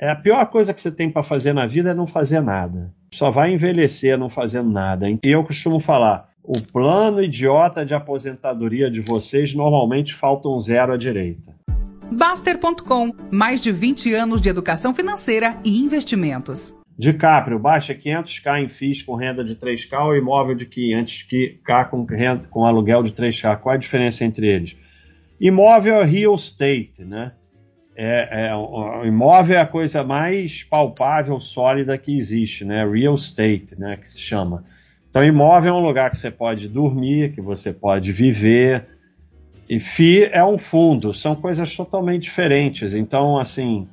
É 0.00 0.10
a 0.10 0.16
pior 0.16 0.44
coisa 0.46 0.74
que 0.74 0.82
você 0.82 0.90
tem 0.90 1.08
para 1.08 1.22
fazer 1.22 1.52
na 1.52 1.66
vida 1.66 1.90
é 1.90 1.94
não 1.94 2.06
fazer 2.06 2.40
nada. 2.40 2.92
Só 3.12 3.30
vai 3.30 3.52
envelhecer 3.52 4.18
não 4.18 4.28
fazendo 4.28 4.68
nada. 4.68 5.08
E 5.08 5.18
eu 5.22 5.44
costumo 5.44 5.78
falar: 5.78 6.28
o 6.42 6.60
plano 6.72 7.22
idiota 7.22 7.86
de 7.86 7.94
aposentadoria 7.94 8.90
de 8.90 9.00
vocês 9.00 9.54
normalmente 9.54 10.12
falta 10.12 10.48
um 10.48 10.58
zero 10.58 10.92
à 10.92 10.96
direita. 10.96 11.54
Baster.com 12.10 13.12
mais 13.30 13.62
de 13.62 13.70
20 13.70 14.12
anos 14.14 14.40
de 14.40 14.48
educação 14.48 14.92
financeira 14.92 15.58
e 15.64 15.78
investimentos. 15.80 16.74
DiCaprio 16.98 17.58
baixa 17.58 17.94
500k 17.94 18.64
em 18.64 18.68
FIIs 18.68 19.02
com 19.02 19.14
renda 19.14 19.44
de 19.44 19.56
3k 19.56 20.06
ou 20.06 20.16
imóvel 20.16 20.54
de 20.54 20.66
500k 20.66 21.88
com, 21.88 22.04
renda, 22.04 22.46
com 22.50 22.64
aluguel 22.64 23.02
de 23.02 23.12
3k. 23.12 23.58
Qual 23.58 23.74
a 23.74 23.78
diferença 23.78 24.24
entre 24.24 24.48
eles? 24.48 24.76
Imóvel 25.40 26.00
é 26.00 26.04
real 26.04 26.34
estate, 26.34 27.04
né? 27.04 27.32
É, 27.96 28.48
é, 28.48 28.54
o 28.54 29.04
imóvel 29.04 29.56
é 29.56 29.60
a 29.60 29.66
coisa 29.66 30.02
mais 30.02 30.64
palpável, 30.64 31.40
sólida 31.40 31.96
que 31.96 32.16
existe, 32.16 32.64
né? 32.64 32.84
Real 32.84 33.14
estate, 33.14 33.78
né? 33.78 33.96
Que 33.96 34.08
se 34.08 34.18
chama. 34.18 34.64
Então, 35.08 35.24
imóvel 35.24 35.74
é 35.74 35.76
um 35.76 35.86
lugar 35.86 36.10
que 36.10 36.18
você 36.18 36.30
pode 36.30 36.68
dormir, 36.68 37.32
que 37.32 37.40
você 37.40 37.72
pode 37.72 38.10
viver. 38.10 38.84
E 39.70 39.78
FI 39.78 40.24
é 40.24 40.44
um 40.44 40.58
fundo, 40.58 41.14
são 41.14 41.36
coisas 41.36 41.74
totalmente 41.76 42.22
diferentes. 42.24 42.94
Então, 42.94 43.38
assim, 43.38 43.86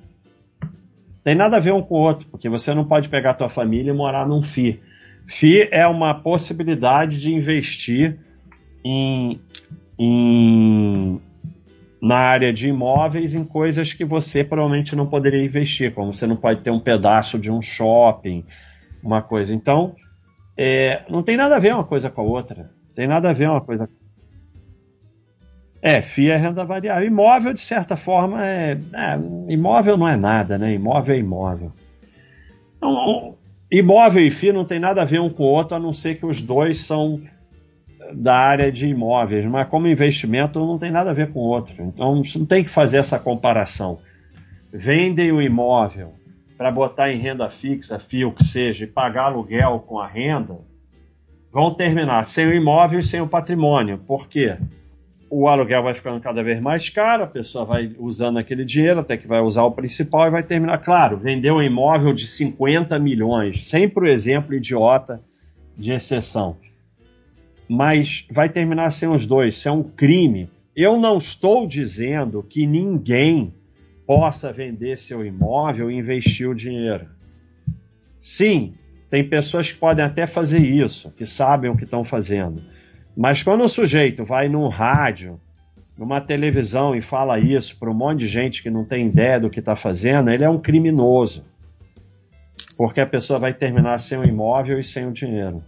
tem 1.23 1.35
nada 1.35 1.57
a 1.57 1.59
ver 1.59 1.73
um 1.73 1.81
com 1.81 1.95
o 1.95 1.99
outro, 1.99 2.27
porque 2.27 2.49
você 2.49 2.73
não 2.73 2.84
pode 2.84 3.07
pegar 3.07 3.31
a 3.31 3.35
tua 3.35 3.49
família 3.49 3.91
e 3.91 3.93
morar 3.93 4.27
num 4.27 4.41
FI. 4.41 4.81
FI 5.27 5.70
é 5.71 5.85
uma 5.85 6.15
possibilidade 6.15 7.21
de 7.21 7.34
investir 7.34 8.18
em, 8.84 9.40
em 9.98 10.51
na 12.11 12.17
área 12.17 12.51
de 12.51 12.67
imóveis 12.67 13.33
em 13.35 13.45
coisas 13.45 13.93
que 13.93 14.03
você 14.03 14.43
provavelmente 14.43 14.97
não 14.97 15.07
poderia 15.07 15.41
investir, 15.41 15.93
como 15.93 16.13
você 16.13 16.27
não 16.27 16.35
pode 16.35 16.59
ter 16.59 16.70
um 16.70 16.79
pedaço 16.79 17.39
de 17.39 17.49
um 17.49 17.61
shopping, 17.61 18.43
uma 19.01 19.21
coisa. 19.21 19.55
Então, 19.55 19.95
é, 20.57 21.05
não 21.09 21.23
tem 21.23 21.37
nada 21.37 21.55
a 21.55 21.59
ver 21.59 21.73
uma 21.73 21.85
coisa 21.85 22.09
com 22.09 22.20
a 22.20 22.26
outra. 22.26 22.70
Tem 22.93 23.07
nada 23.07 23.29
a 23.29 23.34
ver 23.34 23.49
uma 23.49 23.62
coisa. 23.62 23.90
É, 25.81 26.01
FII 26.01 26.31
é 26.31 26.35
renda 26.35 26.65
variável. 26.65 27.07
Imóvel, 27.07 27.53
de 27.53 27.62
certa 27.62 27.95
forma, 27.95 28.46
é, 28.46 28.73
é 28.73 29.18
imóvel 29.48 29.96
não 29.96 30.05
é 30.05 30.18
nada, 30.18 30.57
né? 30.57 30.73
Imóvel 30.73 31.15
é 31.15 31.18
imóvel. 31.18 31.71
Então, 32.75 33.37
imóvel 33.71 34.25
e 34.25 34.29
FII 34.29 34.51
não 34.51 34.65
tem 34.65 34.79
nada 34.81 35.01
a 35.01 35.05
ver 35.05 35.21
um 35.21 35.29
com 35.29 35.43
o 35.43 35.48
outro, 35.48 35.77
a 35.77 35.79
não 35.79 35.93
ser 35.93 36.15
que 36.15 36.25
os 36.25 36.41
dois 36.41 36.81
são 36.81 37.21
da 38.13 38.35
área 38.35 38.71
de 38.71 38.88
imóveis, 38.88 39.46
mas 39.46 39.68
como 39.68 39.88
investimento 39.88 40.60
não 40.60 40.77
tem 40.77 40.91
nada 40.91 41.12
a 41.12 41.13
ver 41.13 41.32
com 41.32 41.40
outro. 41.40 41.76
Então 41.80 42.21
não 42.35 42.46
tem 42.46 42.63
que 42.63 42.70
fazer 42.70 42.98
essa 42.98 43.20
comparação. 43.20 43.99
Vendem 44.71 45.32
o 45.32 45.41
imóvel 45.41 46.13
para 46.58 46.71
botar 46.71 47.12
em 47.12 47.18
renda 47.18 47.49
fixa, 47.49 47.99
FIO 47.99 48.32
que 48.32 48.43
seja, 48.43 48.84
e 48.84 48.88
pagar 48.88 49.26
aluguel 49.26 49.80
com 49.80 49.99
a 49.99 50.08
renda, 50.08 50.60
vão 51.52 51.74
terminar 51.74 52.24
sem 52.24 52.48
o 52.48 52.54
imóvel 52.54 52.99
e 52.99 53.04
sem 53.04 53.20
o 53.20 53.27
patrimônio. 53.27 53.98
Por 53.98 54.30
quê? 54.30 54.58
O 55.30 55.48
aluguel 55.48 55.82
vai 55.82 55.93
ficando 55.93 56.20
cada 56.20 56.43
vez 56.43 56.60
mais 56.60 56.90
caro, 56.90 57.24
a 57.24 57.27
pessoa 57.27 57.65
vai 57.65 57.96
usando 57.98 58.38
aquele 58.38 58.65
dinheiro 58.65 58.99
até 58.99 59.18
que 59.18 59.27
vai 59.27 59.40
usar 59.40 59.63
o 59.63 59.71
principal 59.71 60.27
e 60.27 60.30
vai 60.30 60.43
terminar. 60.43 60.77
Claro, 60.80 61.18
vendeu 61.18 61.55
um 61.55 61.63
imóvel 61.63 62.13
de 62.13 62.27
50 62.27 62.99
milhões, 62.99 63.68
sempre 63.68 64.06
o 64.06 64.12
exemplo 64.12 64.53
idiota 64.53 65.22
de 65.78 65.94
exceção 65.94 66.58
mas 67.72 68.25
vai 68.30 68.50
terminar 68.50 68.91
sem 68.91 69.08
os 69.08 69.25
dois. 69.25 69.56
Isso 69.56 69.69
é 69.69 69.72
um 69.72 69.81
crime. 69.81 70.50
Eu 70.75 71.00
não 71.00 71.16
estou 71.16 71.66
dizendo 71.66 72.44
que 72.44 72.68
ninguém 72.68 73.56
possa 74.06 74.52
vender 74.52 74.97
seu 74.97 75.25
imóvel 75.25 75.90
e 75.90 75.96
investir 75.96 76.50
o 76.50 76.53
dinheiro. 76.53 77.08
Sim, 78.19 78.74
tem 79.09 79.24
pessoas 79.24 79.72
que 79.72 79.80
podem 79.80 80.03
até 80.03 80.28
fazer 80.28 80.59
isso, 80.59 81.12
que 81.12 81.25
sabem 81.25 81.72
o 81.72 81.78
que 81.78 81.86
estão 81.86 82.03
fazendo. 82.03 82.62
Mas 83.16 83.42
quando 83.42 83.64
o 83.64 83.69
sujeito 83.69 84.26
vai 84.26 84.50
num 84.50 84.68
rádio, 84.68 85.40
numa 85.98 86.20
televisão 86.20 86.94
e 86.94 87.02
fala 87.02 87.40
isso 87.40 87.80
para 87.80 87.90
um 87.90 87.94
monte 87.94 88.20
de 88.20 88.28
gente 88.28 88.62
que 88.62 88.70
não 88.70 88.84
tem 88.84 89.08
ideia 89.08 89.40
do 89.40 89.50
que 89.50 89.60
está 89.60 89.78
fazendo, 89.78 90.30
ele 90.30 90.44
é 90.44 90.50
um 90.50 90.60
criminoso. 90.60 91.46
Porque 92.78 93.00
a 93.00 93.08
pessoa 93.08 93.40
vai 93.40 93.54
terminar 93.54 93.98
sem 93.98 94.18
o 94.18 94.26
imóvel 94.26 94.78
e 94.78 94.84
sem 94.84 95.08
o 95.08 95.14
dinheiro 95.14 95.64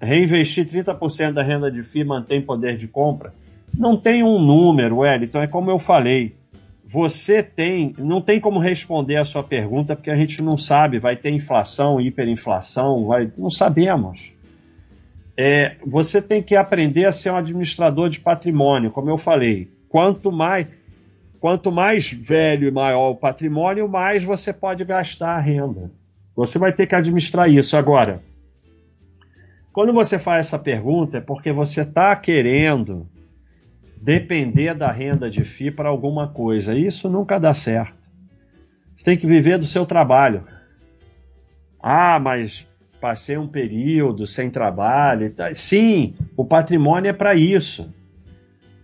reinvestir 0.00 0.66
30% 0.66 1.32
da 1.32 1.42
renda 1.42 1.70
de 1.70 1.82
FII 1.82 2.04
mantém 2.04 2.40
poder 2.40 2.76
de 2.76 2.88
compra? 2.88 3.34
Não 3.72 3.96
tem 3.96 4.22
um 4.22 4.38
número, 4.38 4.98
Wellington, 4.98 5.42
é 5.42 5.46
como 5.46 5.70
eu 5.70 5.78
falei. 5.78 6.34
Você 6.84 7.42
tem, 7.42 7.94
não 7.98 8.20
tem 8.20 8.40
como 8.40 8.58
responder 8.58 9.16
a 9.16 9.24
sua 9.24 9.44
pergunta 9.44 9.94
porque 9.94 10.10
a 10.10 10.16
gente 10.16 10.42
não 10.42 10.58
sabe, 10.58 10.98
vai 10.98 11.16
ter 11.16 11.30
inflação, 11.30 12.00
hiperinflação, 12.00 13.06
vai, 13.06 13.30
não 13.38 13.50
sabemos. 13.50 14.32
É, 15.36 15.76
você 15.86 16.20
tem 16.20 16.42
que 16.42 16.56
aprender 16.56 17.04
a 17.04 17.12
ser 17.12 17.30
um 17.30 17.36
administrador 17.36 18.08
de 18.08 18.18
patrimônio, 18.18 18.90
como 18.90 19.08
eu 19.08 19.16
falei. 19.16 19.70
Quanto 19.88 20.32
mais, 20.32 20.66
quanto 21.38 21.70
mais 21.70 22.10
velho 22.10 22.66
e 22.66 22.70
maior 22.70 23.10
o 23.10 23.16
patrimônio, 23.16 23.88
mais 23.88 24.24
você 24.24 24.52
pode 24.52 24.84
gastar 24.84 25.36
a 25.36 25.40
renda. 25.40 25.90
Você 26.34 26.58
vai 26.58 26.72
ter 26.72 26.86
que 26.86 26.94
administrar 26.94 27.48
isso 27.48 27.76
agora. 27.76 28.22
Quando 29.72 29.92
você 29.92 30.18
faz 30.18 30.46
essa 30.46 30.58
pergunta 30.58 31.18
é 31.18 31.20
porque 31.20 31.52
você 31.52 31.82
está 31.82 32.14
querendo 32.16 33.08
depender 34.00 34.74
da 34.74 34.90
renda 34.90 35.30
de 35.30 35.44
FI 35.44 35.70
para 35.70 35.88
alguma 35.88 36.28
coisa. 36.28 36.74
Isso 36.74 37.08
nunca 37.08 37.38
dá 37.38 37.54
certo. 37.54 37.98
Você 38.94 39.04
tem 39.04 39.16
que 39.16 39.26
viver 39.26 39.58
do 39.58 39.66
seu 39.66 39.86
trabalho. 39.86 40.44
Ah, 41.80 42.18
mas 42.18 42.66
passei 43.00 43.36
um 43.36 43.46
período 43.46 44.26
sem 44.26 44.50
trabalho. 44.50 45.32
Sim, 45.54 46.14
o 46.36 46.44
patrimônio 46.44 47.08
é 47.08 47.12
para 47.12 47.34
isso. 47.34 47.94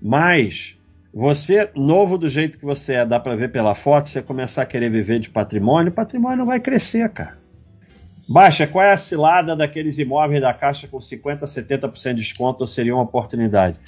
Mas 0.01 0.79
você, 1.13 1.71
novo 1.75 2.17
do 2.17 2.29
jeito 2.29 2.59
que 2.59 2.65
você 2.65 2.95
é, 2.95 3.07
dá 3.07 3.19
para 3.19 3.35
ver 3.35 3.51
pela 3.51 3.75
foto, 3.75 4.09
você 4.09 4.23
começar 4.23 4.63
a 4.63 4.67
querer 4.67 4.91
viver 4.91 5.19
de 5.19 5.31
patrimônio, 5.31 5.91
o 5.91 5.95
patrimônio 5.95 6.39
não 6.39 6.47
vai 6.47 6.61
crescer, 6.61 7.09
cara. 7.11 7.39
Baixa, 8.29 8.67
qual 8.67 8.85
é 8.85 8.93
a 8.93 8.97
cilada 8.97 9.55
daqueles 9.55 9.99
imóveis 9.99 10.41
da 10.41 10.53
Caixa 10.53 10.89
com 10.89 10.99
50%, 10.99 11.43
70% 11.45 12.15
de 12.15 12.23
desconto 12.23 12.63
ou 12.63 12.67
seria 12.67 12.95
uma 12.95 13.05
oportunidade? 13.05 13.79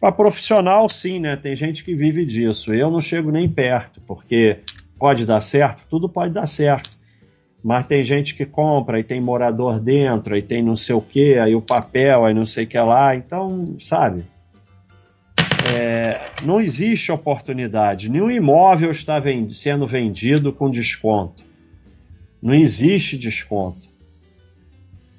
Para 0.00 0.12
profissional, 0.12 0.88
sim, 0.88 1.18
né? 1.18 1.36
Tem 1.36 1.56
gente 1.56 1.84
que 1.84 1.94
vive 1.94 2.24
disso. 2.24 2.72
Eu 2.72 2.90
não 2.90 3.00
chego 3.00 3.30
nem 3.30 3.48
perto, 3.48 4.00
porque 4.06 4.60
pode 4.98 5.26
dar 5.26 5.40
certo, 5.40 5.84
tudo 5.90 6.08
pode 6.08 6.32
dar 6.32 6.46
certo. 6.46 6.90
Mas 7.62 7.84
tem 7.86 8.02
gente 8.02 8.34
que 8.34 8.46
compra 8.46 8.98
e 8.98 9.04
tem 9.04 9.20
morador 9.20 9.80
dentro, 9.80 10.34
aí 10.34 10.40
tem 10.40 10.62
não 10.62 10.76
sei 10.76 10.94
o 10.94 11.02
que, 11.02 11.36
aí 11.38 11.54
o 11.54 11.60
papel, 11.60 12.24
aí 12.24 12.32
não 12.32 12.46
sei 12.46 12.64
o 12.64 12.66
que 12.66 12.78
lá. 12.78 13.14
Então, 13.14 13.76
sabe? 13.78 14.24
É, 15.74 16.20
não 16.44 16.60
existe 16.60 17.12
oportunidade. 17.12 18.08
Nenhum 18.08 18.30
imóvel 18.30 18.90
está 18.90 19.18
vend 19.18 19.52
sendo 19.52 19.86
vendido 19.86 20.52
com 20.52 20.70
desconto. 20.70 21.49
Não 22.42 22.54
existe 22.54 23.18
desconto. 23.18 23.88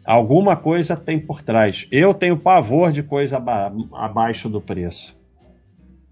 Alguma 0.04 0.56
coisa 0.56 0.98
tem 0.98 1.20
por 1.20 1.42
trás. 1.42 1.88
Eu 1.92 2.14
tenho 2.14 2.38
pavor 2.38 2.92
de 2.92 3.04
coisa 3.04 3.38
aba 3.38 3.72
abaixo 3.94 4.50
do 4.50 4.60
preço. 4.60 5.16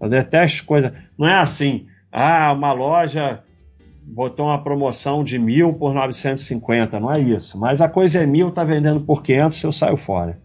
Eu 0.00 0.08
detesto 0.08 0.64
coisa. 0.64 0.94
Não 1.18 1.28
é 1.28 1.34
assim. 1.34 1.86
Ah, 2.10 2.52
uma 2.52 2.72
loja 2.72 3.42
botou 4.02 4.46
uma 4.46 4.62
promoção 4.62 5.22
de 5.22 5.38
mil 5.38 5.74
por 5.74 5.92
950. 5.92 6.98
Não 7.00 7.12
é 7.12 7.20
isso. 7.20 7.58
Mas 7.58 7.80
a 7.80 7.88
coisa 7.88 8.20
é 8.20 8.26
mil, 8.26 8.50
tá 8.50 8.64
vendendo 8.64 9.00
por 9.00 9.22
500, 9.22 9.62
eu 9.64 9.72
saio 9.72 9.96
fora. 9.96 10.38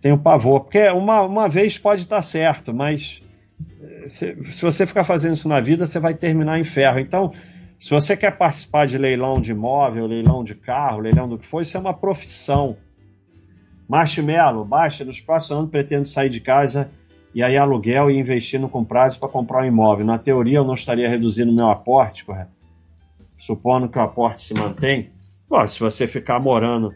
Tenho 0.00 0.18
pavor. 0.18 0.60
Porque 0.60 0.88
uma, 0.90 1.22
uma 1.22 1.48
vez 1.48 1.78
pode 1.78 2.02
estar 2.02 2.20
certo, 2.22 2.74
mas 2.74 3.22
eh, 3.80 4.08
se, 4.08 4.52
se 4.52 4.62
você 4.62 4.86
ficar 4.86 5.04
fazendo 5.04 5.34
isso 5.34 5.48
na 5.48 5.60
vida, 5.60 5.86
você 5.86 5.98
vai 5.98 6.14
terminar 6.14 6.58
em 6.58 6.64
ferro. 6.64 6.98
Então, 6.98 7.32
se 7.78 7.90
você 7.90 8.16
quer 8.16 8.36
participar 8.36 8.86
de 8.86 8.96
leilão 8.96 9.40
de 9.40 9.50
imóvel, 9.50 10.06
leilão 10.06 10.42
de 10.42 10.54
carro, 10.54 11.00
leilão 11.00 11.28
do 11.28 11.38
que 11.38 11.46
for, 11.46 11.60
isso 11.60 11.76
é 11.76 11.80
uma 11.80 11.94
profissão. 11.94 12.76
Marshmallow, 13.88 14.64
baixa, 14.64 15.04
nos 15.04 15.20
próximos 15.20 15.58
anos 15.58 15.70
pretendo 15.70 16.04
sair 16.06 16.30
de 16.30 16.40
casa 16.40 16.90
e 17.34 17.42
aí 17.42 17.56
aluguel 17.56 18.10
e 18.10 18.18
investindo 18.18 18.68
com 18.68 18.84
prazo 18.84 19.18
para 19.18 19.28
comprar 19.28 19.62
um 19.62 19.66
imóvel. 19.66 20.06
Na 20.06 20.18
teoria, 20.18 20.58
eu 20.58 20.64
não 20.64 20.74
estaria 20.74 21.08
reduzindo 21.08 21.52
meu 21.52 21.68
aporte, 21.68 22.24
correto? 22.24 22.52
Supondo 23.36 23.88
que 23.88 23.98
o 23.98 24.02
aporte 24.02 24.40
se 24.40 24.54
mantém. 24.54 25.10
Se 25.68 25.80
você 25.80 26.06
ficar 26.06 26.40
morando, 26.40 26.94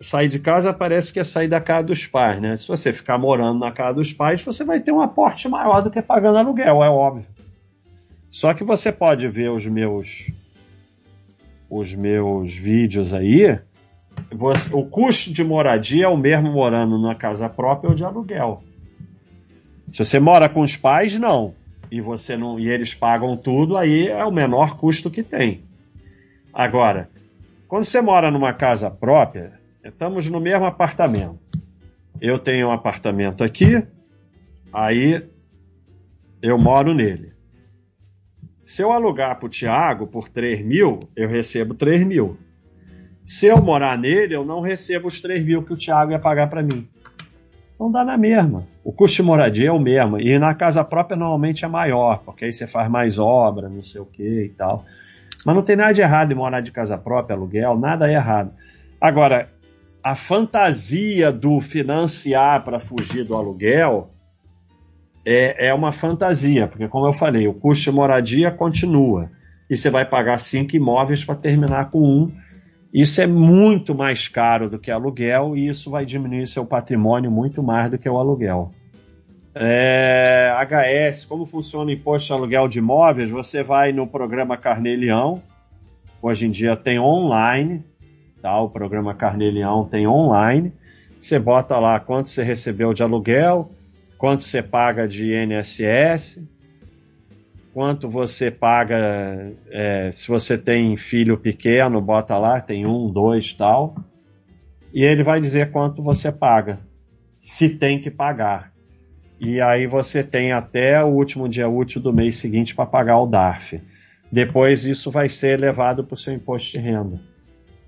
sair 0.00 0.28
de 0.28 0.38
casa 0.38 0.72
parece 0.72 1.12
que 1.12 1.20
é 1.20 1.24
sair 1.24 1.48
da 1.48 1.60
casa 1.60 1.86
dos 1.86 2.06
pais, 2.06 2.40
né? 2.40 2.56
Se 2.56 2.68
você 2.68 2.92
ficar 2.92 3.18
morando 3.18 3.58
na 3.58 3.72
casa 3.72 3.94
dos 3.94 4.12
pais, 4.12 4.42
você 4.42 4.64
vai 4.64 4.80
ter 4.80 4.92
um 4.92 5.00
aporte 5.00 5.48
maior 5.48 5.80
do 5.82 5.90
que 5.90 6.00
pagando 6.00 6.38
aluguel, 6.38 6.84
é 6.84 6.88
óbvio. 6.90 7.26
Só 8.32 8.54
que 8.54 8.64
você 8.64 8.90
pode 8.90 9.28
ver 9.28 9.50
os 9.50 9.66
meus 9.66 10.32
os 11.68 11.94
meus 11.94 12.54
vídeos 12.54 13.12
aí. 13.12 13.58
Você, 14.30 14.74
o 14.74 14.84
custo 14.86 15.32
de 15.32 15.44
moradia 15.44 16.06
é 16.06 16.08
o 16.08 16.16
mesmo 16.16 16.50
morando 16.50 16.98
na 16.98 17.14
casa 17.14 17.48
própria 17.48 17.90
ou 17.90 17.94
de 17.94 18.04
aluguel. 18.04 18.62
Se 19.90 19.98
você 19.98 20.18
mora 20.18 20.48
com 20.48 20.60
os 20.60 20.76
pais, 20.76 21.18
não. 21.18 21.54
e 21.90 22.00
você 22.00 22.34
não 22.34 22.58
e 22.58 22.68
eles 22.68 22.94
pagam 22.94 23.36
tudo, 23.36 23.76
aí 23.76 24.08
é 24.08 24.24
o 24.24 24.32
menor 24.32 24.78
custo 24.78 25.10
que 25.10 25.22
tem. 25.22 25.64
Agora, 26.52 27.10
quando 27.68 27.84
você 27.84 28.00
mora 28.00 28.30
numa 28.30 28.54
casa 28.54 28.90
própria, 28.90 29.60
estamos 29.84 30.28
no 30.30 30.40
mesmo 30.40 30.64
apartamento. 30.64 31.38
Eu 32.18 32.38
tenho 32.38 32.68
um 32.68 32.72
apartamento 32.72 33.44
aqui, 33.44 33.86
aí 34.72 35.22
eu 36.40 36.58
moro 36.58 36.94
nele. 36.94 37.32
Se 38.64 38.82
eu 38.82 38.92
alugar 38.92 39.38
para 39.38 39.46
o 39.46 39.48
Tiago 39.48 40.06
por 40.06 40.28
3 40.28 40.64
mil, 40.64 41.00
eu 41.16 41.28
recebo 41.28 41.74
3 41.74 42.04
mil. 42.04 42.36
Se 43.26 43.46
eu 43.46 43.60
morar 43.60 43.98
nele, 43.98 44.34
eu 44.34 44.44
não 44.44 44.60
recebo 44.60 45.08
os 45.08 45.20
3 45.20 45.44
mil 45.44 45.62
que 45.62 45.72
o 45.72 45.76
Tiago 45.76 46.12
ia 46.12 46.18
pagar 46.18 46.48
para 46.48 46.62
mim. 46.62 46.88
Então 47.74 47.90
dá 47.90 48.04
na 48.04 48.16
mesma. 48.16 48.66
O 48.84 48.92
custo 48.92 49.16
de 49.16 49.22
moradia 49.22 49.68
é 49.68 49.72
o 49.72 49.78
mesmo. 49.78 50.18
E 50.20 50.38
na 50.38 50.54
casa 50.54 50.84
própria 50.84 51.16
normalmente 51.16 51.64
é 51.64 51.68
maior, 51.68 52.22
porque 52.24 52.44
aí 52.44 52.52
você 52.52 52.66
faz 52.66 52.88
mais 52.88 53.18
obra, 53.18 53.68
não 53.68 53.82
sei 53.82 54.00
o 54.00 54.06
que 54.06 54.44
e 54.44 54.48
tal. 54.50 54.84
Mas 55.44 55.56
não 55.56 55.62
tem 55.62 55.74
nada 55.74 55.92
de 55.92 56.00
errado 56.00 56.30
em 56.30 56.36
morar 56.36 56.60
de 56.60 56.70
casa 56.70 56.96
própria, 56.96 57.34
aluguel, 57.34 57.76
nada 57.76 58.08
é 58.08 58.14
errado. 58.14 58.52
Agora, 59.00 59.50
a 60.02 60.14
fantasia 60.14 61.32
do 61.32 61.60
financiar 61.60 62.62
para 62.64 62.78
fugir 62.78 63.24
do 63.24 63.34
aluguel 63.34 64.11
é, 65.24 65.68
é 65.68 65.74
uma 65.74 65.92
fantasia, 65.92 66.66
porque, 66.66 66.88
como 66.88 67.06
eu 67.06 67.12
falei, 67.12 67.46
o 67.46 67.54
custo 67.54 67.90
de 67.90 67.96
moradia 67.96 68.50
continua. 68.50 69.30
E 69.70 69.76
você 69.76 69.88
vai 69.88 70.04
pagar 70.04 70.38
cinco 70.38 70.76
imóveis 70.76 71.24
para 71.24 71.34
terminar 71.34 71.90
com 71.90 72.00
um. 72.00 72.32
Isso 72.92 73.22
é 73.22 73.26
muito 73.26 73.94
mais 73.94 74.28
caro 74.28 74.68
do 74.68 74.78
que 74.78 74.90
aluguel 74.90 75.56
e 75.56 75.68
isso 75.68 75.90
vai 75.90 76.04
diminuir 76.04 76.46
seu 76.46 76.66
patrimônio 76.66 77.30
muito 77.30 77.62
mais 77.62 77.90
do 77.90 77.96
que 77.96 78.08
o 78.08 78.18
aluguel. 78.18 78.72
É, 79.54 80.50
HS, 80.66 81.24
como 81.24 81.46
funciona 81.46 81.86
o 81.86 81.90
imposto 81.90 82.28
de 82.28 82.32
aluguel 82.34 82.68
de 82.68 82.78
imóveis? 82.80 83.30
Você 83.30 83.62
vai 83.62 83.92
no 83.92 84.06
programa 84.06 84.56
Carnelião, 84.56 85.42
hoje 86.20 86.46
em 86.46 86.50
dia 86.50 86.76
tem 86.76 86.98
online, 86.98 87.84
tá? 88.42 88.60
o 88.60 88.68
programa 88.68 89.14
Carnelião 89.14 89.84
tem 89.84 90.06
online. 90.06 90.72
Você 91.18 91.38
bota 91.38 91.78
lá 91.78 91.98
quanto 92.00 92.28
você 92.28 92.42
recebeu 92.42 92.92
de 92.92 93.02
aluguel, 93.02 93.70
quanto 94.22 94.44
você 94.44 94.62
paga 94.62 95.08
de 95.08 95.34
INSS, 95.34 96.44
quanto 97.74 98.08
você 98.08 98.52
paga 98.52 99.52
é, 99.68 100.12
se 100.12 100.28
você 100.28 100.56
tem 100.56 100.96
filho 100.96 101.36
pequeno, 101.36 102.00
bota 102.00 102.38
lá, 102.38 102.60
tem 102.60 102.86
um, 102.86 103.10
dois, 103.10 103.52
tal. 103.52 103.96
E 104.94 105.02
ele 105.02 105.24
vai 105.24 105.40
dizer 105.40 105.72
quanto 105.72 106.04
você 106.04 106.30
paga, 106.30 106.78
se 107.36 107.70
tem 107.70 108.00
que 108.00 108.12
pagar. 108.12 108.72
E 109.40 109.60
aí 109.60 109.88
você 109.88 110.22
tem 110.22 110.52
até 110.52 111.02
o 111.02 111.08
último 111.08 111.48
dia 111.48 111.68
útil 111.68 112.00
do 112.00 112.12
mês 112.12 112.36
seguinte 112.36 112.76
para 112.76 112.86
pagar 112.86 113.18
o 113.18 113.26
DARF. 113.26 113.82
Depois 114.30 114.86
isso 114.86 115.10
vai 115.10 115.28
ser 115.28 115.58
levado 115.58 116.04
para 116.04 116.14
o 116.14 116.16
seu 116.16 116.32
imposto 116.32 116.70
de 116.70 116.78
renda. 116.78 117.20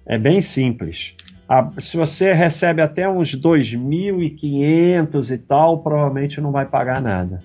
É 0.04 0.18
bem 0.18 0.42
simples. 0.42 1.14
Se 1.78 1.96
você 1.96 2.32
recebe 2.32 2.80
até 2.80 3.08
uns 3.08 3.34
2.500 3.34 5.34
e 5.34 5.38
tal, 5.38 5.82
provavelmente 5.82 6.40
não 6.40 6.52
vai 6.52 6.66
pagar 6.66 7.00
nada. 7.00 7.42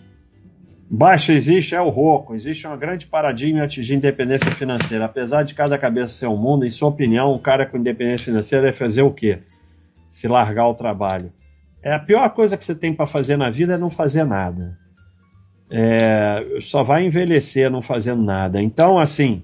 Baixo 0.92 1.32
existe 1.32 1.76
é 1.76 1.82
o 1.82 1.90
roco, 1.90 2.34
existe 2.34 2.66
uma 2.66 2.76
grande 2.76 3.06
paradigma 3.06 3.60
em 3.60 3.62
atingir 3.62 3.94
independência 3.94 4.52
financeira. 4.52 5.06
Apesar 5.06 5.44
de 5.44 5.54
cada 5.54 5.78
cabeça 5.78 6.14
ser 6.14 6.28
um 6.28 6.38
mundo, 6.38 6.66
em 6.66 6.72
sua 6.72 6.90
opinião, 6.90 7.34
um 7.34 7.38
cara 7.38 7.66
com 7.66 7.78
independência 7.78 8.26
financeira 8.26 8.66
deve 8.66 8.78
fazer 8.78 9.04
o 9.04 9.12
quê? 9.12 9.40
Se 10.10 10.28
largar 10.28 10.68
o 10.68 10.74
trabalho. 10.74 11.30
É 11.84 11.94
a 11.94 12.00
pior 12.00 12.28
coisa 12.32 12.58
que 12.58 12.66
você 12.66 12.74
tem 12.74 12.94
para 12.94 13.06
fazer 13.06 13.38
na 13.38 13.52
vida 13.52 13.76
é 13.76 13.78
não 13.78 13.92
fazer 13.92 14.24
nada. 14.24 14.78
É, 15.72 16.58
só 16.60 16.82
vai 16.82 17.06
envelhecer 17.06 17.70
não 17.70 17.84
fazendo 17.84 18.24
nada. 18.24 18.60
Então, 18.60 18.98
assim, 18.98 19.44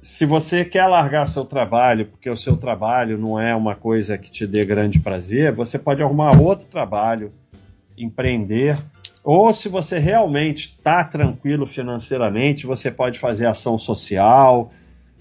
se 0.00 0.24
você 0.24 0.64
quer 0.64 0.86
largar 0.86 1.28
seu 1.28 1.44
trabalho, 1.44 2.06
porque 2.06 2.30
o 2.30 2.36
seu 2.36 2.56
trabalho 2.56 3.18
não 3.18 3.38
é 3.38 3.54
uma 3.54 3.74
coisa 3.74 4.16
que 4.16 4.30
te 4.30 4.46
dê 4.46 4.64
grande 4.64 4.98
prazer, 4.98 5.52
você 5.52 5.78
pode 5.78 6.02
arrumar 6.02 6.40
outro 6.40 6.66
trabalho, 6.66 7.32
empreender. 7.98 8.78
Ou 9.22 9.52
se 9.52 9.68
você 9.68 9.98
realmente 9.98 10.70
está 10.70 11.04
tranquilo 11.04 11.66
financeiramente, 11.66 12.66
você 12.66 12.90
pode 12.90 13.18
fazer 13.18 13.46
ação 13.46 13.78
social, 13.78 14.72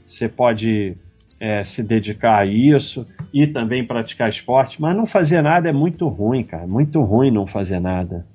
você 0.06 0.30
pode 0.30 0.96
é, 1.42 1.62
se 1.64 1.84
dedicar 1.84 2.40
a 2.40 2.46
isso 2.46 3.06
e 3.34 3.46
também 3.46 3.86
praticar 3.86 4.30
esporte, 4.30 4.82
mas 4.82 4.96
não 4.96 5.06
fazer 5.06 5.42
nada 5.42 5.68
é 5.68 5.74
muito 5.74 6.08
ruim, 6.08 6.44
cara. 6.44 6.66
Muito 6.66 7.02
ruim 7.02 7.32
não 7.32 7.46
fazer 7.46 7.82
nada. 7.82 8.26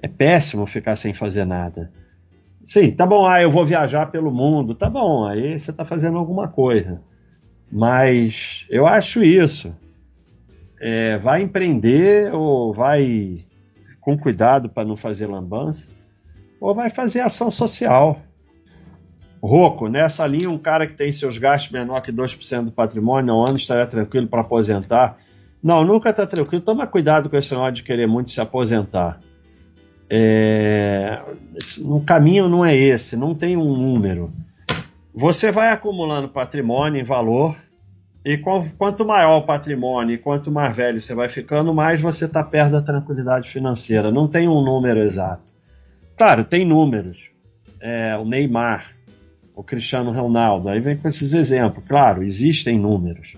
É 0.00 0.06
péssimo 0.06 0.64
ficar 0.64 0.94
sem 0.94 1.12
fazer 1.12 1.44
nada. 1.44 1.90
Sim, 2.66 2.90
tá 2.90 3.06
bom, 3.06 3.24
ah, 3.24 3.40
eu 3.40 3.48
vou 3.48 3.64
viajar 3.64 4.06
pelo 4.06 4.28
mundo. 4.28 4.74
Tá 4.74 4.90
bom, 4.90 5.24
aí 5.24 5.56
você 5.56 5.72
tá 5.72 5.84
fazendo 5.84 6.18
alguma 6.18 6.48
coisa. 6.48 7.00
Mas 7.70 8.66
eu 8.68 8.88
acho 8.88 9.22
isso. 9.22 9.72
É, 10.80 11.16
vai 11.16 11.42
empreender 11.42 12.34
ou 12.34 12.72
vai 12.72 13.44
com 14.00 14.18
cuidado 14.18 14.68
para 14.68 14.84
não 14.84 14.96
fazer 14.96 15.28
lambança, 15.28 15.90
ou 16.60 16.74
vai 16.74 16.90
fazer 16.90 17.20
ação 17.20 17.52
social. 17.52 18.20
Roco, 19.40 19.86
nessa 19.86 20.26
linha, 20.26 20.50
um 20.50 20.58
cara 20.58 20.88
que 20.88 20.94
tem 20.94 21.08
seus 21.08 21.38
gastos 21.38 21.70
menor 21.70 22.00
que 22.00 22.10
2% 22.10 22.64
do 22.64 22.72
patrimônio 22.72 23.32
ao 23.32 23.46
ano 23.46 23.56
estaria 23.56 23.86
tranquilo 23.86 24.26
para 24.26 24.40
aposentar? 24.40 25.18
Não, 25.62 25.84
nunca 25.84 26.10
está 26.10 26.26
tranquilo. 26.26 26.64
Toma 26.64 26.84
cuidado 26.84 27.30
com 27.30 27.36
esse 27.36 27.52
negócio 27.52 27.74
de 27.74 27.84
querer 27.84 28.08
muito 28.08 28.32
se 28.32 28.40
aposentar. 28.40 29.20
É... 30.08 31.20
O 31.84 32.00
caminho 32.00 32.48
não 32.48 32.64
é 32.64 32.74
esse, 32.74 33.16
não 33.16 33.34
tem 33.34 33.56
um 33.56 33.76
número. 33.76 34.32
Você 35.14 35.50
vai 35.50 35.70
acumulando 35.70 36.28
patrimônio 36.28 37.00
em 37.00 37.04
valor, 37.04 37.56
e 38.28 38.36
quanto 38.36 39.04
maior 39.04 39.38
o 39.38 39.46
patrimônio 39.46 40.12
e 40.12 40.18
quanto 40.18 40.50
mais 40.50 40.76
velho 40.76 41.00
você 41.00 41.14
vai 41.14 41.28
ficando, 41.28 41.72
mais 41.72 42.00
você 42.00 42.24
está 42.24 42.42
perto 42.42 42.72
da 42.72 42.82
tranquilidade 42.82 43.48
financeira. 43.48 44.10
Não 44.10 44.26
tem 44.26 44.48
um 44.48 44.60
número 44.64 44.98
exato. 44.98 45.54
Claro, 46.16 46.42
tem 46.42 46.66
números. 46.66 47.30
É, 47.80 48.16
o 48.16 48.24
Neymar, 48.24 48.90
o 49.54 49.62
Cristiano 49.62 50.10
Ronaldo. 50.10 50.68
Aí 50.68 50.80
vem 50.80 50.96
com 50.96 51.06
esses 51.06 51.34
exemplos. 51.34 51.84
Claro, 51.86 52.24
existem 52.24 52.76
números, 52.76 53.36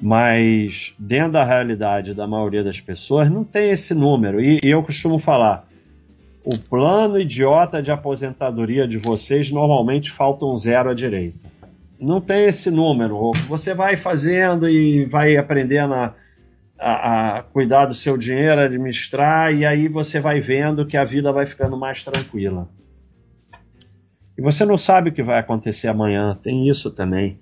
mas 0.00 0.96
dentro 0.98 1.34
da 1.34 1.44
realidade 1.44 2.12
da 2.12 2.26
maioria 2.26 2.64
das 2.64 2.80
pessoas 2.80 3.30
não 3.30 3.44
tem 3.44 3.70
esse 3.70 3.94
número. 3.94 4.40
E, 4.40 4.58
e 4.64 4.68
eu 4.68 4.82
costumo 4.82 5.20
falar: 5.20 5.67
o 6.44 6.58
plano 6.68 7.20
idiota 7.20 7.82
de 7.82 7.90
aposentadoria 7.90 8.86
de 8.86 8.98
vocês 8.98 9.50
normalmente 9.50 10.10
falta 10.10 10.46
um 10.46 10.56
zero 10.56 10.90
à 10.90 10.94
direita. 10.94 11.50
Não 12.00 12.20
tem 12.20 12.46
esse 12.46 12.70
número. 12.70 13.32
Você 13.48 13.74
vai 13.74 13.96
fazendo 13.96 14.68
e 14.68 15.04
vai 15.04 15.36
aprendendo 15.36 15.94
a, 15.94 16.14
a, 16.78 17.38
a 17.38 17.42
cuidar 17.42 17.86
do 17.86 17.94
seu 17.94 18.16
dinheiro, 18.16 18.60
administrar, 18.60 19.52
e 19.52 19.66
aí 19.66 19.88
você 19.88 20.20
vai 20.20 20.40
vendo 20.40 20.86
que 20.86 20.96
a 20.96 21.04
vida 21.04 21.32
vai 21.32 21.44
ficando 21.44 21.76
mais 21.76 22.04
tranquila. 22.04 22.68
E 24.36 24.42
você 24.42 24.64
não 24.64 24.78
sabe 24.78 25.10
o 25.10 25.12
que 25.12 25.22
vai 25.22 25.40
acontecer 25.40 25.88
amanhã, 25.88 26.38
tem 26.40 26.68
isso 26.68 26.92
também. 26.92 27.40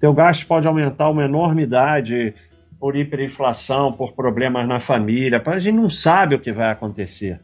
Teu 0.00 0.12
gasto 0.12 0.46
pode 0.46 0.66
aumentar 0.66 1.08
uma 1.08 1.24
enormidade 1.24 2.34
por 2.80 2.96
hiperinflação, 2.96 3.92
por 3.92 4.12
problemas 4.12 4.66
na 4.66 4.80
família. 4.80 5.40
A 5.46 5.58
gente 5.60 5.76
não 5.76 5.88
sabe 5.88 6.34
o 6.34 6.40
que 6.40 6.52
vai 6.52 6.70
acontecer. 6.70 7.40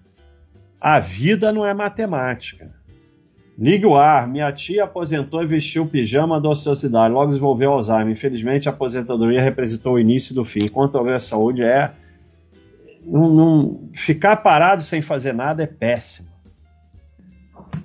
A 0.80 0.98
vida 0.98 1.52
não 1.52 1.66
é 1.66 1.74
matemática. 1.74 2.70
Ligue 3.58 3.84
o 3.84 3.96
ar. 3.96 4.26
Minha 4.26 4.50
tia 4.50 4.84
aposentou 4.84 5.42
e 5.42 5.46
vestiu 5.46 5.82
o 5.82 5.86
pijama 5.86 6.40
da 6.40 6.48
ociosidade. 6.48 7.12
Logo 7.12 7.28
desenvolveu 7.28 7.72
Alzheimer. 7.72 8.08
Infelizmente, 8.08 8.68
a 8.68 8.72
aposentadoria 8.72 9.42
representou 9.42 9.94
o 9.94 10.00
início 10.00 10.34
do 10.34 10.44
fim. 10.44 10.60
Enquanto 10.62 10.94
houver 10.94 11.20
saúde, 11.20 11.62
é. 11.62 11.92
Não, 13.04 13.28
não... 13.28 13.90
Ficar 13.92 14.36
parado 14.36 14.82
sem 14.82 15.02
fazer 15.02 15.34
nada 15.34 15.62
é 15.62 15.66
péssimo. 15.66 16.30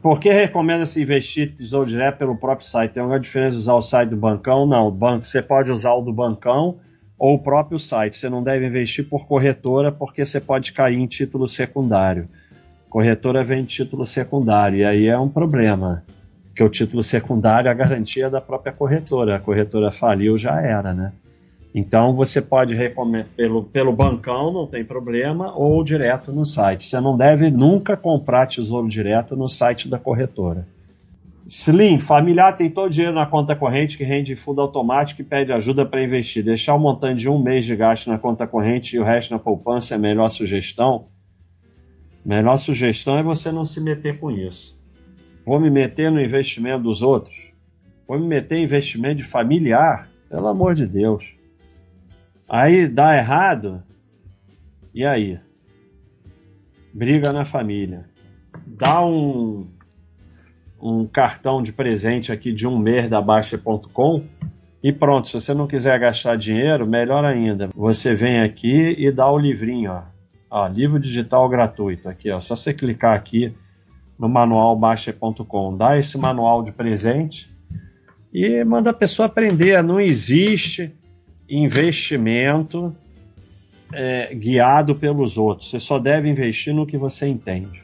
Por 0.02 0.20
que 0.20 0.32
recomenda-se 0.32 1.02
investir 1.02 1.54
tesouro 1.54 1.90
direto 1.90 2.20
pelo 2.20 2.38
próprio 2.38 2.66
site? 2.66 2.94
Tem 2.94 3.02
alguma 3.02 3.20
diferença 3.20 3.58
usar 3.58 3.74
o 3.74 3.82
site 3.82 4.12
do 4.12 4.18
bancão? 4.18 4.66
Não, 4.66 4.90
banco, 4.90 5.26
você 5.26 5.42
pode 5.42 5.72
usar 5.72 5.94
o 5.94 6.02
do 6.02 6.14
bancão 6.14 6.80
ou 7.18 7.34
o 7.34 7.40
próprio 7.40 7.78
site. 7.78 8.16
Você 8.16 8.30
não 8.30 8.42
deve 8.42 8.66
investir 8.66 9.10
por 9.10 9.28
corretora 9.28 9.92
porque 9.92 10.24
você 10.24 10.40
pode 10.40 10.72
cair 10.72 10.98
em 10.98 11.08
título 11.08 11.48
secundário. 11.48 12.30
Corretora 12.96 13.44
vem 13.44 13.66
título 13.66 14.06
secundário 14.06 14.78
e 14.78 14.86
aí 14.86 15.08
é 15.08 15.20
um 15.20 15.28
problema, 15.28 16.02
porque 16.48 16.64
o 16.64 16.70
título 16.70 17.04
secundário 17.04 17.68
é 17.68 17.72
a 17.72 17.74
garantia 17.74 18.30
da 18.30 18.40
própria 18.40 18.72
corretora. 18.72 19.36
A 19.36 19.40
corretora 19.40 19.92
faliu, 19.92 20.38
já 20.38 20.62
era, 20.62 20.94
né? 20.94 21.12
Então 21.74 22.14
você 22.16 22.42
pode 22.42 22.74
recomendar 22.74 23.28
pelo, 23.36 23.66
pelo 23.66 23.92
bancão, 23.92 24.54
não 24.54 24.66
tem 24.66 24.86
problema, 24.86 25.54
ou 25.58 25.84
direto 25.84 26.32
no 26.32 26.46
site. 26.46 26.86
Você 26.86 27.02
não 27.02 27.18
deve 27.18 27.52
nunca 27.52 27.98
comprar 27.98 28.48
tesouro 28.48 28.88
direto 28.88 29.36
no 29.36 29.50
site 29.50 29.90
da 29.90 30.00
corretora. 30.00 30.66
Slim, 31.46 32.00
familiar 32.00 32.56
tem 32.56 32.70
todo 32.70 32.86
o 32.86 32.90
dinheiro 32.90 33.14
na 33.14 33.26
conta 33.26 33.58
corrente 33.58 33.98
que 33.98 34.06
rende 34.06 34.38
fundo 34.38 34.62
automático 34.62 35.20
e 35.20 35.26
pede 35.26 35.52
ajuda 35.52 35.86
para 35.86 36.02
investir. 36.02 36.46
Deixar 36.46 36.74
o 36.74 36.80
montante 36.80 37.20
de 37.20 37.30
um 37.30 37.44
mês 37.44 37.66
de 37.66 37.76
gasto 37.76 38.10
na 38.10 38.18
conta 38.18 38.48
corrente 38.48 38.96
e 38.96 39.00
o 39.00 39.04
resto 39.04 39.34
na 39.34 39.40
poupança 39.40 39.96
é 39.96 39.98
a 39.98 40.00
melhor 40.00 40.30
sugestão? 40.30 41.14
Melhor 42.26 42.58
sugestão 42.58 43.20
é 43.20 43.24
você 43.24 43.52
não 43.52 43.64
se 43.64 43.80
meter 43.80 44.20
com 44.20 44.32
isso. 44.32 44.76
Vou 45.46 45.60
me 45.60 45.70
meter 45.70 46.12
no 46.12 46.20
investimento 46.20 46.84
dos 46.84 47.04
outros? 47.04 47.52
Vou 48.08 48.20
me 48.20 48.26
meter 48.26 48.58
em 48.58 48.64
investimento 48.64 49.18
de 49.18 49.24
familiar? 49.24 50.10
Pelo 50.28 50.48
amor 50.48 50.74
de 50.74 50.88
Deus. 50.88 51.24
Aí 52.50 52.88
dá 52.88 53.16
errado, 53.16 53.84
e 54.92 55.06
aí? 55.06 55.40
Briga 56.92 57.32
na 57.32 57.46
família. 57.46 58.10
Dá 58.66 59.06
um, 59.06 59.68
um 60.82 61.06
cartão 61.06 61.62
de 61.62 61.74
presente 61.74 62.32
aqui 62.32 62.52
de 62.52 62.66
um 62.66 62.78
mês 62.78 63.08
da 63.08 63.22
Baixa.com 63.22 64.26
e 64.82 64.92
pronto. 64.92 65.28
Se 65.28 65.34
você 65.34 65.54
não 65.54 65.68
quiser 65.68 66.00
gastar 66.00 66.38
dinheiro, 66.38 66.88
melhor 66.88 67.24
ainda. 67.24 67.70
Você 67.76 68.16
vem 68.16 68.42
aqui 68.42 68.96
e 68.98 69.12
dá 69.12 69.30
o 69.30 69.38
livrinho, 69.38 69.92
ó. 69.92 70.15
Ó 70.56 70.68
livro 70.68 70.98
digital 70.98 71.50
gratuito 71.50 72.08
aqui, 72.08 72.32
ó. 72.32 72.40
Só 72.40 72.56
você 72.56 72.74
clicar 72.74 73.14
aqui 73.14 73.54
no 74.18 74.30
manual 74.30 74.74
baixa.com, 74.78 75.76
dá 75.76 75.98
esse 75.98 76.18
manual 76.18 76.64
de 76.64 76.72
presente 76.72 77.54
e 78.34 78.64
manda 78.64 78.92
a 78.92 78.94
pessoa 78.94 79.26
aprender. 79.26 79.84
Não 79.84 80.00
existe 80.00 80.96
investimento 81.50 82.96
é, 83.94 84.34
guiado 84.34 84.96
pelos 84.96 85.38
outros. 85.38 85.70
Você 85.70 85.80
só 85.80 86.00
deve 86.00 86.30
investir 86.30 86.74
no 86.74 86.86
que 86.86 86.98
você 86.98 87.28
entende. 87.28 87.84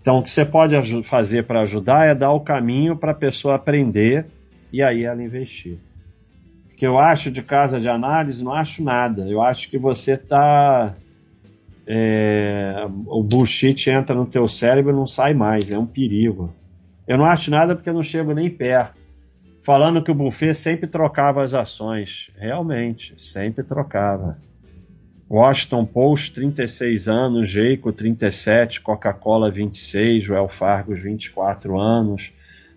Então, 0.00 0.18
o 0.18 0.22
que 0.22 0.30
você 0.30 0.44
pode 0.44 1.02
fazer 1.02 1.46
para 1.46 1.62
ajudar 1.62 2.06
é 2.06 2.14
dar 2.14 2.30
o 2.30 2.38
caminho 2.38 2.96
para 2.96 3.10
a 3.10 3.14
pessoa 3.14 3.56
aprender 3.56 4.26
e 4.72 4.80
aí 4.80 5.02
ela 5.02 5.20
investir. 5.20 5.80
O 6.70 6.76
que 6.76 6.86
eu 6.86 6.96
acho 6.96 7.28
de 7.28 7.42
casa 7.42 7.80
de 7.80 7.88
análise, 7.88 8.44
não 8.44 8.52
acho 8.52 8.84
nada. 8.84 9.28
Eu 9.28 9.42
acho 9.42 9.68
que 9.68 9.76
você 9.76 10.12
está. 10.12 10.94
É, 11.86 12.86
o 13.06 13.22
bullshit 13.22 13.88
entra 13.90 14.14
no 14.14 14.26
teu 14.26 14.48
cérebro 14.48 14.92
e 14.92 14.96
não 14.96 15.06
sai 15.06 15.34
mais. 15.34 15.72
É 15.72 15.78
um 15.78 15.86
perigo. 15.86 16.52
Eu 17.06 17.16
não 17.16 17.24
acho 17.24 17.50
nada 17.50 17.74
porque 17.74 17.88
eu 17.88 17.94
não 17.94 18.02
chego 18.02 18.32
nem 18.32 18.50
perto 18.50 19.06
falando 19.66 20.00
que 20.00 20.12
o 20.12 20.14
Buffet 20.14 20.54
sempre 20.54 20.86
trocava 20.86 21.42
as 21.42 21.52
ações. 21.52 22.30
Realmente, 22.36 23.14
sempre 23.18 23.64
trocava. 23.64 24.38
Washington 25.28 25.84
Post, 25.84 26.34
36 26.34 27.08
anos, 27.08 27.48
Jeico, 27.48 27.92
37, 27.92 28.80
Coca-Cola, 28.80 29.50
26, 29.50 30.28
Well 30.28 30.48
Fargos, 30.48 31.00
24 31.00 31.76
anos, 31.80 32.30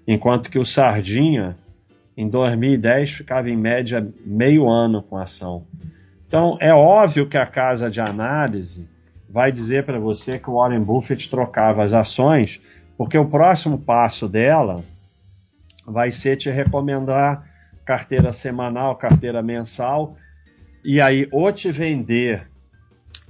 enquanto 0.07 0.49
que 0.49 0.57
o 0.57 0.65
Sardinha, 0.65 1.55
em 2.17 2.27
2010, 2.27 3.11
ficava 3.11 3.51
em 3.51 3.55
média 3.55 4.11
meio 4.25 4.67
ano 4.67 5.03
com 5.03 5.15
ação. 5.15 5.67
Então, 6.27 6.57
é 6.59 6.73
óbvio 6.73 7.27
que 7.27 7.37
a 7.37 7.45
casa 7.45 7.91
de 7.91 8.01
análise 8.01 8.87
vai 9.29 9.51
dizer 9.51 9.85
para 9.85 9.99
você 9.99 10.39
que 10.39 10.49
o 10.49 10.55
Warren 10.55 10.81
Buffett 10.81 11.29
trocava 11.29 11.83
as 11.83 11.93
ações, 11.93 12.59
porque 12.97 13.17
o 13.17 13.29
próximo 13.29 13.77
passo 13.77 14.27
dela 14.27 14.83
vai 15.85 16.11
ser 16.11 16.35
te 16.35 16.49
recomendar 16.49 17.47
carteira 17.85 18.33
semanal, 18.33 18.95
carteira 18.95 19.41
mensal, 19.41 20.15
e 20.83 20.99
aí 20.99 21.27
ou 21.31 21.51
te 21.51 21.71
vender 21.71 22.47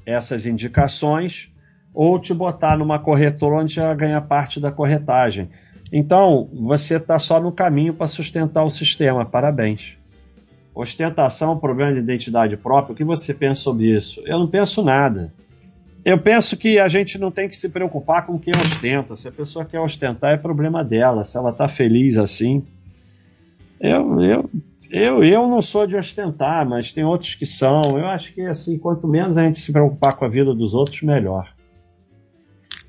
essas 0.05 0.45
indicações 0.45 1.51
ou 1.93 2.19
te 2.19 2.33
botar 2.33 2.77
numa 2.77 2.99
corretora 2.99 3.55
onde 3.55 3.79
ela 3.79 3.93
ganha 3.93 4.21
parte 4.21 4.59
da 4.59 4.71
corretagem. 4.71 5.49
Então, 5.91 6.49
você 6.53 6.97
está 6.97 7.17
só 7.17 7.41
no 7.41 7.51
caminho 7.51 7.93
para 7.93 8.07
sustentar 8.07 8.63
o 8.63 8.69
sistema. 8.69 9.25
Parabéns. 9.25 9.97
Ostentação, 10.73 11.57
problema 11.57 11.93
de 11.93 11.99
identidade 11.99 12.55
própria. 12.55 12.93
O 12.93 12.95
que 12.95 13.03
você 13.03 13.33
pensa 13.33 13.61
sobre 13.61 13.87
isso? 13.87 14.21
Eu 14.25 14.39
não 14.39 14.47
penso 14.47 14.83
nada. 14.83 15.33
Eu 16.03 16.17
penso 16.17 16.55
que 16.55 16.79
a 16.79 16.87
gente 16.87 17.17
não 17.17 17.29
tem 17.29 17.49
que 17.49 17.57
se 17.57 17.69
preocupar 17.69 18.25
com 18.25 18.39
quem 18.39 18.53
ostenta. 18.55 19.15
Se 19.15 19.27
a 19.27 19.31
pessoa 19.31 19.65
quer 19.65 19.79
ostentar, 19.79 20.33
é 20.33 20.37
problema 20.37 20.83
dela. 20.83 21.23
Se 21.23 21.37
ela 21.37 21.51
está 21.51 21.67
feliz 21.67 22.17
assim. 22.17 22.65
Eu, 23.79 24.15
eu, 24.19 24.49
eu, 24.91 25.23
eu 25.23 25.47
não 25.47 25.61
sou 25.61 25.85
de 25.85 25.95
ostentar, 25.95 26.67
mas 26.67 26.91
tem 26.91 27.03
outros 27.03 27.35
que 27.35 27.45
são. 27.45 27.81
Eu 27.97 28.07
acho 28.07 28.33
que 28.33 28.41
assim, 28.41 28.77
quanto 28.77 29.07
menos 29.07 29.37
a 29.37 29.43
gente 29.43 29.59
se 29.59 29.71
preocupar 29.71 30.17
com 30.17 30.25
a 30.25 30.29
vida 30.29 30.53
dos 30.53 30.73
outros, 30.73 31.01
melhor. 31.01 31.53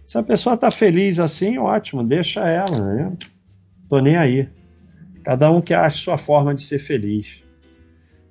Se 0.07 0.19
a 0.19 0.23
pessoa 0.23 0.55
está 0.55 0.71
feliz 0.71 1.19
assim, 1.19 1.59
ótimo, 1.59 2.03
deixa 2.03 2.41
ela. 2.49 2.95
Né? 2.95 3.17
Tô 3.89 3.99
nem 3.99 4.17
aí. 4.17 4.49
Cada 5.25 5.51
um 5.51 5.61
que 5.61 5.75
acha 5.75 5.97
sua 5.97 6.19
forma 6.19 6.55
de 6.55 6.63
ser 6.63 6.79
feliz. 6.79 7.43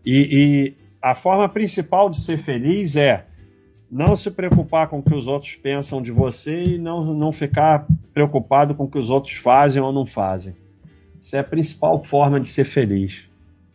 E, 0.06 0.28
e 0.32 0.74
a 1.02 1.14
forma 1.14 1.48
principal 1.48 2.10
de 2.10 2.20
ser 2.20 2.38
feliz 2.38 2.96
é 2.96 3.26
não 3.92 4.16
se 4.16 4.30
preocupar 4.30 4.88
com 4.88 5.00
o 5.00 5.04
que 5.04 5.14
os 5.14 5.28
outros 5.28 5.56
pensam 5.56 6.02
de 6.02 6.12
você 6.12 6.76
e 6.76 6.78
não, 6.78 7.14
não 7.14 7.32
ficar 7.32 7.88
preocupado 8.14 8.76
com 8.76 8.84
o 8.84 8.90
que 8.90 9.00
os 9.00 9.10
outros 9.10 9.36
fazem 9.36 9.82
ou 9.82 9.92
não 9.92 10.06
fazem. 10.06 10.56
Isso 11.20 11.36
é 11.36 11.40
a 11.40 11.44
principal 11.44 12.04
forma 12.04 12.40
de 12.40 12.48
ser 12.48 12.66
feliz. 12.66 13.24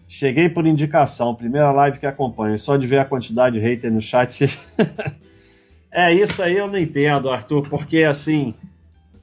Cheguei 0.06 0.49
por 0.49 0.66
indicação, 0.66 1.35
primeira 1.35 1.73
live 1.73 1.99
que 1.99 2.06
acompanho, 2.06 2.59
só 2.59 2.76
de 2.76 2.87
ver 2.87 2.99
a 2.99 3.04
quantidade 3.04 3.59
de 3.59 3.64
hater 3.64 3.92
no 3.92 4.00
chat. 4.00 4.47
É 5.97 6.12
isso 6.12 6.42
aí, 6.42 6.56
eu 6.56 6.66
não 6.66 6.76
entendo, 6.76 7.30
Arthur, 7.30 7.68
porque 7.68 8.02
assim, 8.02 8.52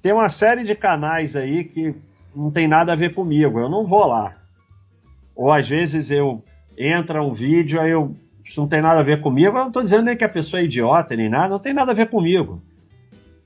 tem 0.01 0.13
uma 0.13 0.29
série 0.29 0.63
de 0.63 0.73
canais 0.73 1.35
aí 1.35 1.65
que 1.65 1.93
não 2.33 2.49
tem 2.49 2.65
nada 2.65 2.93
a 2.93 2.95
ver 2.95 3.13
comigo, 3.13 3.59
eu 3.59 3.67
não 3.67 3.85
vou 3.85 4.05
lá. 4.05 4.37
Ou 5.35 5.51
às 5.51 5.67
vezes 5.67 6.09
eu 6.09 6.41
entra 6.77 7.21
um 7.21 7.33
vídeo, 7.33 7.81
aí 7.81 7.91
eu 7.91 8.15
isso 8.43 8.59
não 8.59 8.67
tem 8.67 8.81
nada 8.81 8.99
a 8.99 9.03
ver 9.03 9.21
comigo. 9.21 9.49
Eu 9.49 9.61
não 9.61 9.67
estou 9.67 9.83
dizendo 9.83 10.03
nem 10.03 10.17
que 10.17 10.23
a 10.23 10.29
pessoa 10.29 10.61
é 10.61 10.65
idiota 10.65 11.15
nem 11.15 11.29
nada, 11.29 11.49
não 11.49 11.59
tem 11.59 11.73
nada 11.73 11.91
a 11.91 11.95
ver 11.95 12.09
comigo. 12.09 12.61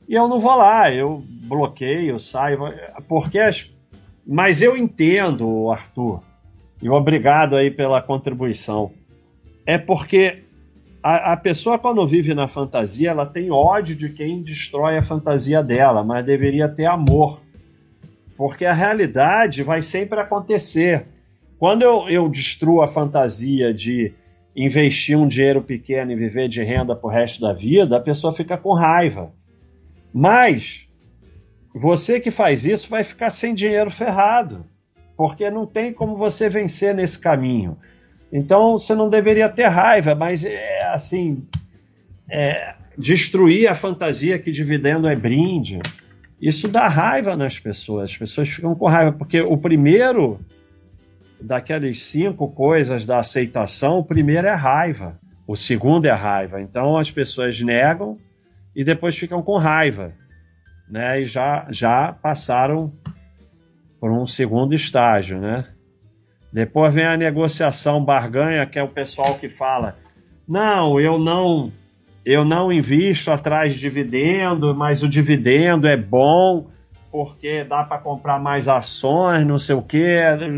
E 0.07 0.13
eu 0.13 0.27
não 0.27 0.39
vou 0.39 0.55
lá, 0.55 0.91
eu 0.91 1.23
bloqueio, 1.27 2.11
eu 2.11 2.19
saio, 2.19 2.59
porque 3.07 3.39
as... 3.39 3.71
mas 4.25 4.61
eu 4.61 4.77
entendo, 4.77 5.71
Arthur, 5.71 6.21
e 6.81 6.89
obrigado 6.89 7.55
aí 7.55 7.71
pela 7.71 8.01
contribuição. 8.01 8.91
É 9.65 9.77
porque 9.77 10.43
a, 11.01 11.33
a, 11.33 11.37
pessoa 11.37 11.79
quando 11.79 12.05
vive 12.05 12.33
na 12.33 12.47
fantasia, 12.47 13.09
ela 13.09 13.25
tem 13.25 13.51
ódio 13.51 13.95
de 13.95 14.09
quem 14.09 14.43
destrói 14.43 14.97
a 14.97 15.03
fantasia 15.03 15.63
dela, 15.63 16.03
mas 16.03 16.25
deveria 16.25 16.69
ter 16.69 16.85
amor. 16.85 17.41
Porque 18.37 18.65
a 18.65 18.73
realidade 18.73 19.63
vai 19.63 19.81
sempre 19.81 20.19
acontecer. 20.19 21.07
Quando 21.57 21.81
eu, 21.81 22.09
eu 22.09 22.29
destruo 22.29 22.81
a 22.81 22.87
fantasia 22.87 23.73
de 23.73 24.13
investir 24.55 25.17
um 25.17 25.27
dinheiro 25.27 25.61
pequeno 25.61 26.11
e 26.11 26.15
viver 26.15 26.47
de 26.47 26.63
renda 26.63 26.95
pro 26.95 27.09
resto 27.09 27.41
da 27.41 27.51
vida, 27.51 27.97
a 27.97 27.99
pessoa 27.99 28.31
fica 28.31 28.57
com 28.57 28.73
raiva. 28.73 29.33
Mas 30.13 30.87
você 31.73 32.21
que 32.21 32.31
faz 32.31 32.65
isso 32.65 32.89
vai 32.89 33.03
ficar 33.03 33.29
sem 33.29 33.53
dinheiro 33.53 33.91
ferrado, 33.91 34.65
porque 35.17 35.49
não 35.51 35.65
tem 35.65 35.91
como 35.91 36.15
você 36.15 36.47
vencer 36.47 36.95
nesse 36.95 37.19
caminho. 37.19 37.77
Então 38.31 38.79
você 38.79 38.95
não 38.95 39.09
deveria 39.09 39.49
ter 39.49 39.67
raiva, 39.67 40.15
mas 40.15 40.45
é 40.45 40.83
assim, 40.93 41.43
é, 42.31 42.75
destruir 42.97 43.67
a 43.67 43.75
fantasia 43.75 44.39
que 44.39 44.51
dividendo 44.51 45.07
é 45.07 45.15
brinde. 45.15 45.79
Isso 46.41 46.67
dá 46.67 46.87
raiva 46.87 47.35
nas 47.35 47.59
pessoas. 47.59 48.11
As 48.11 48.17
pessoas 48.17 48.49
ficam 48.49 48.73
com 48.75 48.87
raiva, 48.87 49.11
porque 49.11 49.41
o 49.41 49.57
primeiro 49.57 50.39
daquelas 51.41 52.03
cinco 52.03 52.49
coisas 52.49 53.05
da 53.05 53.19
aceitação, 53.19 53.99
o 53.99 54.03
primeiro 54.03 54.47
é 54.47 54.53
raiva, 54.53 55.19
o 55.47 55.55
segundo 55.55 56.05
é 56.05 56.11
raiva. 56.11 56.61
Então 56.61 56.97
as 56.97 57.11
pessoas 57.11 57.59
negam 57.61 58.17
e 58.75 58.83
depois 58.83 59.17
ficam 59.17 59.41
com 59.41 59.57
raiva, 59.57 60.13
né? 60.89 61.21
E 61.21 61.25
já, 61.25 61.67
já 61.71 62.13
passaram 62.13 62.91
por 63.99 64.11
um 64.11 64.27
segundo 64.27 64.73
estágio, 64.73 65.39
né? 65.39 65.67
Depois 66.51 66.93
vem 66.93 67.05
a 67.05 67.17
negociação 67.17 68.03
barganha, 68.03 68.65
que 68.65 68.79
é 68.79 68.83
o 68.83 68.87
pessoal 68.87 69.37
que 69.37 69.49
fala: 69.49 69.97
"Não, 70.47 70.99
eu 70.99 71.19
não 71.19 71.71
eu 72.25 72.43
não 72.43 72.71
invisto 72.71 73.29
atrás 73.29 73.75
de 73.75 73.79
dividendo, 73.79 74.73
mas 74.73 75.03
o 75.03 75.07
dividendo 75.07 75.87
é 75.87 75.95
bom 75.95 76.67
porque 77.15 77.63
dá 77.63 77.81
para 77.81 77.97
comprar 77.97 78.37
mais 78.37 78.67
ações, 78.67 79.47
não 79.47 79.57
sei 79.57 79.73
o 79.73 79.81
que, 79.81 80.05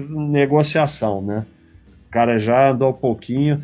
negociação, 0.10 1.22
né? 1.22 1.46
O 2.08 2.10
cara 2.10 2.40
já 2.40 2.72
andou 2.72 2.90
um 2.90 2.94
pouquinho, 2.94 3.64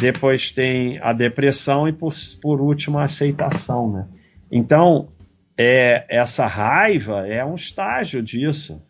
depois 0.00 0.50
tem 0.50 0.98
a 1.00 1.12
depressão 1.12 1.86
e 1.86 1.92
por, 1.92 2.14
por 2.40 2.62
último 2.62 2.98
a 2.98 3.02
aceitação, 3.02 3.92
né? 3.92 4.06
Então, 4.50 5.08
é, 5.58 6.06
essa 6.08 6.46
raiva 6.46 7.28
é 7.28 7.44
um 7.44 7.56
estágio 7.56 8.22
disso. 8.22 8.80